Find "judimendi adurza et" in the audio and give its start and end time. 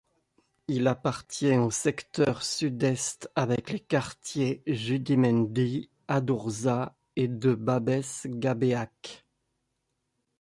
4.65-7.27